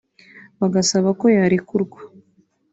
[0.59, 1.99] bagasaba ko yarekurwa